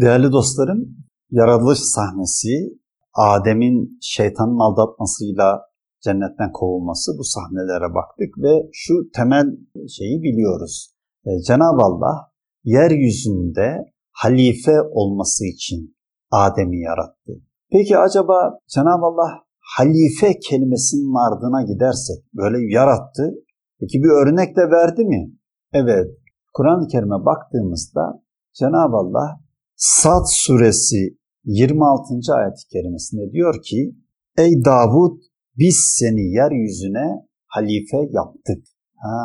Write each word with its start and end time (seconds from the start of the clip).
Değerli 0.00 0.32
dostlarım, 0.32 0.96
yaratılış 1.30 1.78
sahnesi 1.78 2.78
Adem'in 3.14 3.98
şeytanın 4.02 4.58
aldatmasıyla 4.58 5.62
cennetten 6.04 6.52
kovulması 6.52 7.12
bu 7.18 7.24
sahnelere 7.24 7.94
baktık 7.94 8.38
ve 8.38 8.68
şu 8.72 8.94
temel 9.14 9.46
şeyi 9.88 10.22
biliyoruz. 10.22 10.94
Ee, 11.26 11.42
Cenab-ı 11.46 11.82
Allah 11.82 12.30
yeryüzünde 12.64 13.92
halife 14.12 14.80
olması 14.90 15.46
için 15.46 15.96
Adem'i 16.30 16.80
yarattı. 16.80 17.32
Peki 17.72 17.98
acaba 17.98 18.58
Cenab-ı 18.74 19.06
Allah 19.06 19.30
halife 19.76 20.38
kelimesinin 20.38 21.14
ardına 21.26 21.62
gidersek 21.62 22.24
böyle 22.34 22.74
yarattı. 22.74 23.34
Peki 23.80 23.98
bir 24.02 24.22
örnek 24.22 24.56
de 24.56 24.70
verdi 24.70 25.04
mi? 25.04 25.32
Evet. 25.72 26.06
Kur'an-ı 26.54 26.86
Kerim'e 26.88 27.24
baktığımızda 27.24 28.22
Cenab-ı 28.58 28.96
Allah 28.96 29.45
Sad 29.78 30.24
suresi 30.26 31.18
26. 31.44 32.34
ayet-i 32.34 32.68
kerimesinde 32.72 33.32
diyor 33.32 33.62
ki 33.62 33.96
Ey 34.38 34.64
Davud 34.64 35.18
biz 35.58 35.76
seni 35.76 36.32
yeryüzüne 36.32 37.26
halife 37.46 37.96
yaptık. 38.10 38.64
Ha, 38.94 39.18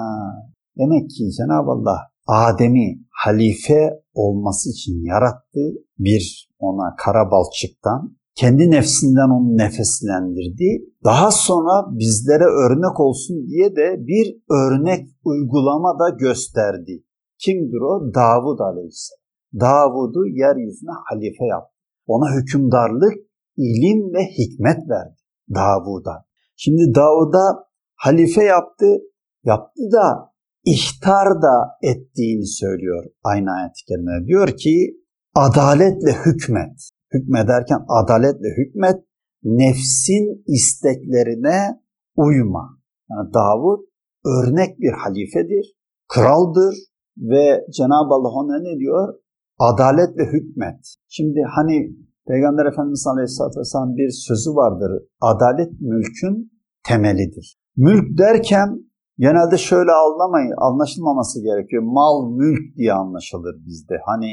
demek 0.78 1.10
ki 1.10 1.24
Cenab-ı 1.38 1.72
Allah 1.72 2.00
Adem'i 2.28 3.00
halife 3.10 3.90
olması 4.14 4.70
için 4.70 5.06
yarattı. 5.06 5.62
Bir 6.00 6.50
ona 6.60 6.96
kara 6.98 7.32
balçıktan, 7.32 8.18
kendi 8.36 8.72
nefsinden 8.72 9.30
onu 9.30 9.58
nefeslendirdi. 9.58 10.86
Daha 11.04 11.32
sonra 11.32 12.00
bizlere 12.00 12.46
örnek 12.46 13.00
olsun 13.00 13.48
diye 13.48 13.76
de 13.76 14.08
bir 14.08 14.36
örnek 14.50 15.08
uygulama 15.24 16.00
da 16.00 16.10
gösterdi. 16.10 17.04
Kimdir 17.38 17.82
o? 17.82 18.14
Davud 18.14 18.60
Aleyhisselam. 18.60 19.21
Davud'u 19.60 20.28
yeryüzüne 20.28 20.96
halife 21.06 21.46
yaptı. 21.46 21.76
Ona 22.08 22.36
hükümdarlık, 22.36 23.14
ilim 23.58 24.14
ve 24.14 24.26
hikmet 24.26 24.90
verdi 24.90 25.16
Davud'a. 25.54 26.26
Şimdi 26.56 26.96
Davud'a 26.96 27.68
halife 27.96 28.44
yaptı, 28.44 28.86
yaptı 29.44 29.82
da 29.92 30.34
ihtar 30.66 31.42
da 31.42 31.78
ettiğini 31.82 32.48
söylüyor 32.48 33.06
aynı 33.24 33.52
ayet-i 33.52 33.86
kerimede. 33.88 34.26
Diyor 34.28 34.48
ki 34.58 34.98
adaletle 35.36 36.12
hükmet. 36.26 36.90
Hükmederken 37.14 37.80
adaletle 37.88 38.48
hükmet, 38.58 38.96
nefsin 39.44 40.44
isteklerine 40.48 41.82
uyma. 42.16 42.80
Yani 43.10 43.34
Davud 43.34 43.80
örnek 44.26 44.80
bir 44.80 44.92
halifedir, 44.92 45.76
kraldır 46.08 46.76
ve 47.18 47.66
Cenab-ı 47.78 48.14
Allah 48.14 48.30
ona 48.30 48.60
ne 48.62 48.80
diyor? 48.80 49.14
Adaletle 49.68 50.24
hükmet. 50.34 50.82
Şimdi 51.08 51.40
hani 51.56 51.76
Peygamber 52.28 52.66
Efendimiz 52.66 53.08
Aleyhisselatü 53.08 53.60
Vesselam 53.60 53.96
bir 54.00 54.10
sözü 54.28 54.50
vardır. 54.62 54.92
Adalet 55.22 55.72
mülkün 55.82 56.52
temelidir. 56.88 57.58
Mülk 57.78 58.18
derken 58.18 58.70
genelde 59.18 59.58
şöyle 59.58 59.92
anlamayın, 59.92 60.54
anlaşılmaması 60.58 61.44
gerekiyor. 61.44 61.84
Mal, 61.86 62.16
mülk 62.42 62.78
diye 62.78 62.94
anlaşılır 62.94 63.56
bizde. 63.68 63.96
Hani 64.06 64.30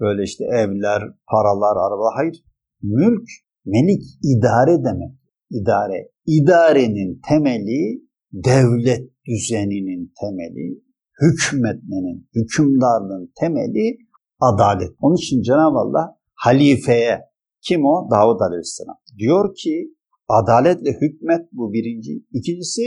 böyle 0.00 0.22
işte 0.22 0.44
evler, 0.44 1.02
paralar, 1.30 1.76
arabalar. 1.84 2.14
Hayır. 2.16 2.44
Mülk, 2.82 3.28
melik, 3.64 4.02
idare 4.32 4.84
demek. 4.84 5.14
İdare. 5.50 6.10
İdarenin 6.26 7.20
temeli, 7.28 7.82
devlet 8.32 9.04
düzeninin 9.28 10.12
temeli, 10.20 10.82
hükmetmenin, 11.22 12.28
hükümdarlığın 12.34 13.32
temeli 13.40 13.98
adalet. 14.40 14.90
Onun 15.00 15.16
için 15.16 15.42
Cenab-ı 15.42 15.78
Allah 15.78 16.16
halifeye, 16.34 17.20
kim 17.60 17.84
o? 17.84 18.08
Davud 18.10 18.40
Aleyhisselam. 18.40 18.96
Diyor 19.18 19.54
ki 19.54 19.94
adaletle 20.28 20.90
hükmet 21.00 21.52
bu 21.52 21.72
birinci. 21.72 22.12
İkincisi 22.32 22.82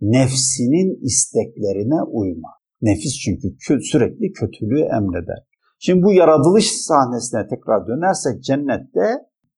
nefsinin 0.00 1.04
isteklerine 1.04 2.02
uyma. 2.02 2.48
Nefis 2.82 3.18
çünkü 3.24 3.56
sürekli 3.80 4.32
kötülüğü 4.32 4.80
emreder. 4.80 5.38
Şimdi 5.78 6.02
bu 6.02 6.12
yaratılış 6.12 6.72
sahnesine 6.72 7.46
tekrar 7.48 7.86
dönersek 7.86 8.44
cennette 8.44 9.06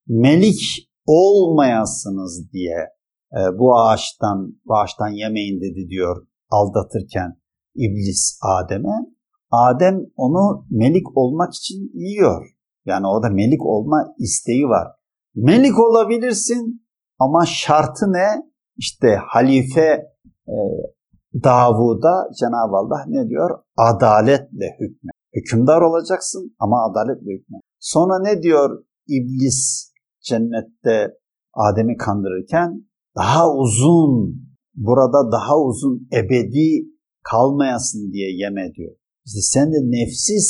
melik 0.07 0.89
olmayasınız 1.05 2.51
diye 2.53 2.77
e, 3.33 3.39
bu 3.59 3.77
ağaçtan 3.79 4.59
bu 4.65 4.75
ağaçtan 4.77 5.09
yemeyin 5.09 5.61
dedi 5.61 5.89
diyor 5.89 6.27
aldatırken 6.49 7.39
iblis 7.75 8.39
Adem'e. 8.41 9.14
Adem 9.51 9.99
onu 10.15 10.65
melik 10.69 11.17
olmak 11.17 11.53
için 11.53 11.91
yiyor. 11.93 12.55
Yani 12.85 13.07
orada 13.07 13.29
melik 13.29 13.65
olma 13.65 14.13
isteği 14.19 14.63
var. 14.63 14.87
Melik 15.35 15.79
olabilirsin 15.79 16.85
ama 17.19 17.45
şartı 17.45 18.05
ne? 18.05 18.27
İşte 18.77 19.15
halife 19.27 20.05
e, 20.47 20.55
Davud'a 21.43 22.29
Cenab-ı 22.39 22.75
Allah 22.75 23.05
ne 23.07 23.29
diyor? 23.29 23.49
Adaletle 23.77 24.77
hükme. 24.79 25.11
Hükümdar 25.35 25.81
olacaksın 25.81 26.55
ama 26.59 26.85
adaletle 26.89 27.31
hükme. 27.33 27.57
Sonra 27.79 28.19
ne 28.21 28.41
diyor 28.43 28.85
iblis 29.07 29.91
cennette 30.21 31.17
Adem'i 31.53 31.97
kandırırken? 31.97 32.85
Daha 33.15 33.51
uzun, 33.51 34.41
burada 34.75 35.31
daha 35.31 35.59
uzun 35.59 36.07
ebedi 36.13 36.85
kalmayasın 37.23 38.11
diye 38.11 38.29
yeme 38.37 38.73
diyor. 38.75 38.95
İşte 39.25 39.41
sen 39.53 39.67
de 39.73 39.79
nefsiz 39.95 40.47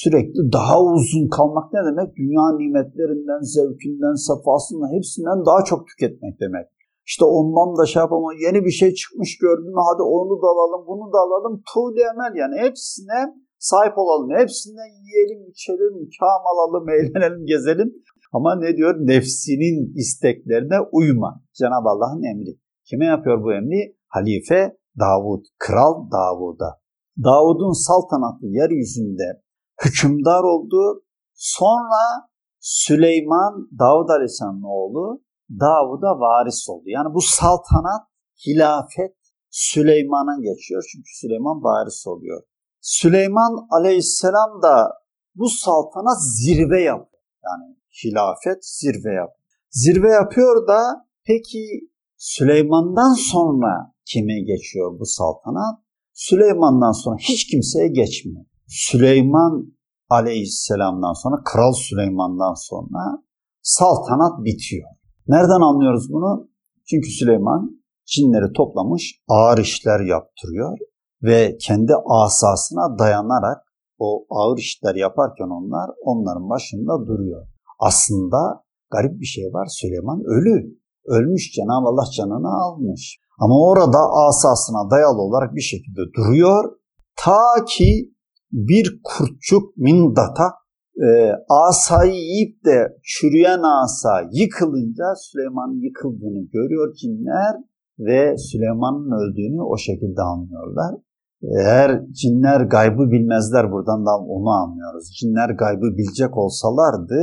sürekli 0.00 0.40
daha 0.52 0.76
uzun 0.82 1.28
kalmak 1.36 1.72
ne 1.72 1.80
demek? 1.88 2.08
Dünya 2.20 2.46
nimetlerinden, 2.62 3.42
zevkinden, 3.54 4.16
sefasından 4.28 4.90
hepsinden 4.96 5.38
daha 5.48 5.60
çok 5.64 5.80
tüketmek 5.88 6.34
demek. 6.40 6.66
İşte 7.10 7.24
ondan 7.24 7.70
da 7.78 7.86
şey 7.86 8.00
yapalım, 8.00 8.24
yeni 8.46 8.60
bir 8.66 8.74
şey 8.80 8.90
çıkmış 9.00 9.38
gördün 9.44 9.74
hadi 9.88 10.02
onu 10.16 10.34
da 10.42 10.46
alalım, 10.54 10.82
bunu 10.90 11.06
da 11.14 11.18
alalım. 11.26 11.54
Tuğli 11.70 12.00
emel 12.12 12.32
yani 12.42 12.56
hepsine 12.64 13.20
sahip 13.58 13.94
olalım. 14.02 14.30
Hepsinden 14.40 14.90
yiyelim, 15.02 15.40
içelim, 15.50 15.94
kam 16.20 16.42
alalım, 16.52 16.88
eğlenelim, 16.96 17.46
gezelim. 17.46 17.90
Ama 18.32 18.50
ne 18.64 18.76
diyor? 18.76 18.94
Nefsinin 19.12 19.94
isteklerine 20.02 20.78
uyma. 20.92 21.30
Cenab-ı 21.58 21.88
Allah'ın 21.88 22.22
emri. 22.32 22.52
Kime 22.88 23.06
yapıyor 23.06 23.44
bu 23.44 23.52
emri? 23.52 23.96
Halife 24.08 24.76
Davud, 25.00 25.44
Kral 25.58 26.10
Davud'a. 26.10 26.85
Davud'un 27.24 27.72
saltanatı 27.72 28.46
yeryüzünde 28.46 29.42
hükümdar 29.84 30.42
oldu. 30.42 31.04
Sonra 31.34 32.28
Süleyman, 32.60 33.68
Davud 33.78 34.08
Aleyhisselam'ın 34.08 34.62
oğlu 34.62 35.22
Davud'a 35.50 36.20
varis 36.20 36.68
oldu. 36.68 36.84
Yani 36.86 37.14
bu 37.14 37.20
saltanat, 37.20 38.02
hilafet 38.46 39.16
Süleyman'a 39.50 40.36
geçiyor. 40.40 40.84
Çünkü 40.92 41.10
Süleyman 41.20 41.62
varis 41.62 42.06
oluyor. 42.06 42.42
Süleyman 42.80 43.66
Aleyhisselam 43.70 44.62
da 44.62 44.92
bu 45.34 45.48
saltanat 45.48 46.22
zirve 46.22 46.82
yapıyor. 46.82 47.22
Yani 47.44 47.76
hilafet 48.04 48.66
zirve 48.66 49.14
yapıyor. 49.14 49.38
Zirve 49.70 50.10
yapıyor 50.10 50.68
da 50.68 51.06
peki 51.24 51.90
Süleyman'dan 52.16 53.12
sonra 53.12 53.94
kime 54.06 54.40
geçiyor 54.40 54.98
bu 54.98 55.06
saltanat? 55.06 55.85
Süleyman'dan 56.16 56.92
sonra 56.92 57.16
hiç 57.20 57.46
kimseye 57.50 57.88
geçmiyor. 57.88 58.44
Süleyman 58.68 59.74
aleyhisselamdan 60.10 61.12
sonra, 61.12 61.42
Kral 61.44 61.72
Süleyman'dan 61.72 62.54
sonra 62.54 63.22
saltanat 63.62 64.44
bitiyor. 64.44 64.88
Nereden 65.28 65.60
anlıyoruz 65.60 66.12
bunu? 66.12 66.48
Çünkü 66.90 67.10
Süleyman 67.10 67.82
cinleri 68.06 68.52
toplamış, 68.52 69.20
ağır 69.28 69.58
işler 69.58 70.00
yaptırıyor 70.00 70.78
ve 71.22 71.56
kendi 71.60 71.92
asasına 72.06 72.98
dayanarak 72.98 73.58
o 73.98 74.26
ağır 74.30 74.58
işler 74.58 74.94
yaparken 74.94 75.48
onlar 75.58 75.90
onların 76.04 76.50
başında 76.50 77.06
duruyor. 77.06 77.46
Aslında 77.78 78.64
garip 78.90 79.20
bir 79.20 79.26
şey 79.26 79.44
var. 79.44 79.66
Süleyman 79.66 80.20
ölü. 80.24 80.76
Ölmüş 81.06 81.52
Cenab-ı 81.52 81.88
Allah 81.88 82.10
canını 82.16 82.62
almış. 82.64 83.18
Ama 83.38 83.60
orada 83.60 83.98
asasına 84.28 84.90
dayalı 84.90 85.20
olarak 85.22 85.54
bir 85.54 85.60
şekilde 85.60 86.00
duruyor. 86.16 86.64
Ta 87.16 87.64
ki 87.68 88.12
bir 88.52 89.00
kurtçuk 89.04 89.76
mindata 89.76 90.52
e, 91.06 91.08
asayı 91.48 92.14
yiyip 92.14 92.64
de 92.64 92.98
çürüyen 93.02 93.62
asa 93.84 94.22
yıkılınca 94.32 95.04
Süleyman'ın 95.16 95.80
yıkıldığını 95.80 96.42
görüyor 96.52 96.94
cinler 96.94 97.54
ve 97.98 98.36
Süleyman'ın 98.38 99.10
öldüğünü 99.20 99.62
o 99.62 99.76
şekilde 99.76 100.22
anlıyorlar. 100.22 100.94
Eğer 101.42 102.06
cinler 102.12 102.60
gaybı 102.60 103.10
bilmezler 103.10 103.72
buradan 103.72 104.06
da 104.06 104.18
onu 104.18 104.50
anlıyoruz. 104.50 105.10
Cinler 105.20 105.50
gaybı 105.50 105.86
bilecek 105.98 106.36
olsalardı 106.36 107.20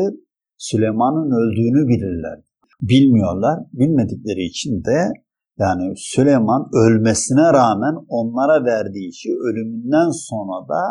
Süleyman'ın 0.58 1.32
öldüğünü 1.42 1.88
bilirler. 1.88 2.40
Bilmiyorlar. 2.82 3.60
Bilmedikleri 3.74 4.44
için 4.44 4.84
de 4.84 5.12
yani 5.58 5.94
Süleyman 5.98 6.70
ölmesine 6.74 7.54
rağmen 7.54 7.96
onlara 8.08 8.66
verdiği 8.66 9.10
işi 9.10 9.30
ölümünden 9.48 10.10
sonra 10.12 10.68
da 10.68 10.82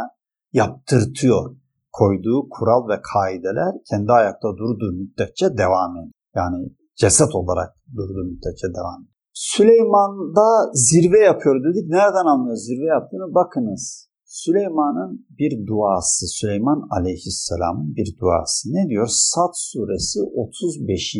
yaptırtıyor. 0.52 1.56
koyduğu 1.92 2.48
kural 2.50 2.88
ve 2.88 3.00
kaideler 3.12 3.72
kendi 3.90 4.12
ayakta 4.12 4.48
durduğu 4.48 4.92
müddetçe 4.92 5.46
devam 5.58 5.96
ediyor. 5.96 6.12
Yani 6.36 6.58
ceset 6.96 7.34
olarak 7.34 7.70
durduğu 7.96 8.24
müddetçe 8.24 8.68
devam 8.78 8.98
ediyor. 9.00 9.12
Süleyman 9.32 10.36
da 10.36 10.48
zirve 10.74 11.18
yapıyor 11.18 11.56
dedik. 11.64 11.88
Nereden 11.88 12.26
anlıyoruz 12.32 12.64
zirve 12.66 12.86
yaptığını? 12.86 13.34
Bakınız. 13.34 14.08
Süleyman'ın 14.24 15.26
bir 15.38 15.66
duası, 15.66 16.26
Süleyman 16.26 16.88
aleyhisselamın 16.90 17.96
bir 17.96 18.16
duası. 18.20 18.68
Ne 18.72 18.88
diyor? 18.88 19.06
Sad 19.10 19.52
suresi 19.54 20.18
35. 20.36 21.16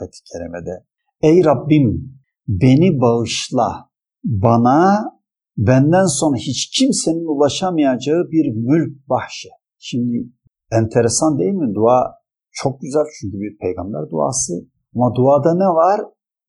ayet-i 0.00 0.20
kerimede. 0.32 0.84
Ey 1.22 1.44
Rabbim 1.44 2.21
beni 2.48 3.00
bağışla, 3.00 3.90
bana 4.24 5.12
benden 5.56 6.06
sonra 6.06 6.36
hiç 6.36 6.70
kimsenin 6.78 7.36
ulaşamayacağı 7.36 8.30
bir 8.30 8.56
mülk 8.56 9.08
bahşet. 9.08 9.52
Şimdi 9.78 10.28
enteresan 10.72 11.38
değil 11.38 11.52
mi? 11.52 11.74
Dua 11.74 12.14
çok 12.52 12.80
güzel 12.80 13.04
çünkü 13.20 13.36
bir 13.40 13.58
peygamber 13.58 14.10
duası. 14.10 14.52
Ama 14.94 15.14
duada 15.14 15.54
ne 15.54 15.74
var? 15.74 16.00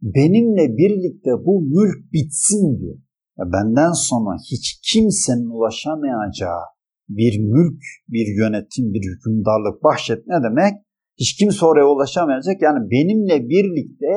Benimle 0.01 0.78
birlikte 0.78 1.31
bu 1.45 1.62
mülk 1.62 2.13
bitsin 2.13 2.80
diyor. 2.80 2.98
Ya 3.38 3.46
benden 3.54 3.92
sonra 3.92 4.38
hiç 4.51 4.80
kimsenin 4.92 5.50
ulaşamayacağı 5.50 6.63
bir 7.10 7.39
mülk, 7.39 7.81
bir 8.07 8.28
yönetim, 8.38 8.94
bir 8.94 9.04
hükümdarlık 9.12 9.84
bahşet 9.84 10.28
ne 10.28 10.44
demek? 10.44 10.74
Hiç 11.19 11.36
kimse 11.36 11.66
oraya 11.66 11.86
ulaşamayacak. 11.86 12.62
Yani 12.62 12.80
benimle 12.92 13.50
birlikte 13.50 14.13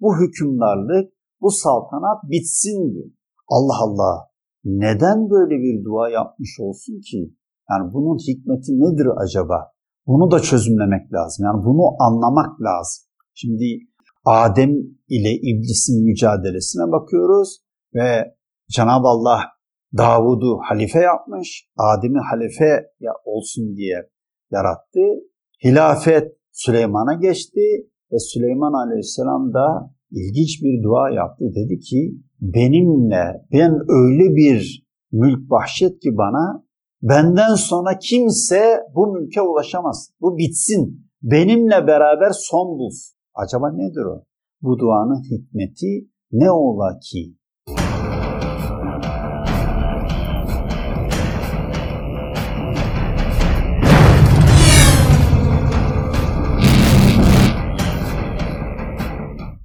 bu 0.00 0.16
hükümdarlık, 0.20 1.12
bu 1.40 1.50
saltanat 1.50 2.30
bitsin 2.30 2.94
diyor. 2.94 3.10
Allah 3.48 3.76
Allah. 3.80 4.30
Neden 4.64 5.30
böyle 5.30 5.54
bir 5.64 5.84
dua 5.84 6.08
yapmış 6.08 6.60
olsun 6.60 7.00
ki? 7.00 7.34
Yani 7.70 7.92
bunun 7.92 8.18
hikmeti 8.18 8.72
nedir 8.72 9.08
acaba? 9.24 9.72
Bunu 10.06 10.30
da 10.30 10.40
çözümlemek 10.40 11.12
lazım. 11.12 11.44
Yani 11.44 11.64
bunu 11.64 12.02
anlamak 12.02 12.60
lazım. 12.60 13.04
Şimdi 13.34 13.64
Adem 14.24 14.70
ile 15.08 15.32
iblisin 15.34 16.04
mücadelesine 16.04 16.92
bakıyoruz 16.92 17.60
ve 17.94 18.34
Cenab-ı 18.70 19.06
Allah 19.06 19.40
Davud'u 19.96 20.58
halife 20.68 20.98
yapmış, 20.98 21.68
Adem'i 21.76 22.18
halife 22.30 22.86
olsun 23.24 23.76
diye 23.76 24.10
yarattı. 24.50 25.00
Hilafet 25.64 26.32
Süleyman'a 26.52 27.14
geçti 27.14 27.60
ve 28.12 28.18
Süleyman 28.18 28.72
Aleyhisselam 28.72 29.54
da 29.54 29.94
ilginç 30.10 30.62
bir 30.62 30.82
dua 30.82 31.10
yaptı. 31.10 31.44
Dedi 31.54 31.78
ki 31.78 32.14
benimle 32.40 33.46
ben 33.52 33.72
öyle 33.88 34.36
bir 34.36 34.86
mülk 35.12 35.50
bahşet 35.50 36.00
ki 36.00 36.16
bana 36.16 36.64
benden 37.02 37.54
sonra 37.54 37.98
kimse 37.98 38.80
bu 38.94 39.12
mülke 39.12 39.42
ulaşamaz. 39.42 40.10
Bu 40.20 40.38
bitsin. 40.38 41.10
Benimle 41.22 41.86
beraber 41.86 42.30
son 42.32 42.78
bulsun. 42.78 43.16
Acaba 43.34 43.72
nedir 43.72 44.04
o? 44.04 44.24
Bu 44.62 44.78
duanın 44.78 45.22
hikmeti 45.22 46.08
ne 46.32 46.50
ola 46.50 46.98
ki 46.98 47.34